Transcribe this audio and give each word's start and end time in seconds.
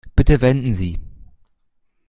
Bitte 0.17 0.41
wenden 0.41 0.73
Sie. 0.73 0.99